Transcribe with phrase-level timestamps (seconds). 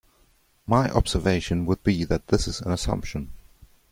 [0.65, 3.31] My observation would be that this is an assumption.